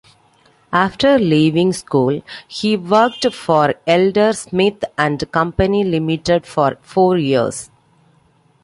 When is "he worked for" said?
2.47-3.75